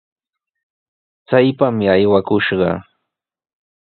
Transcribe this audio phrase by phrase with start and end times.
[1.27, 2.71] ¡Chaypami aywakushqa!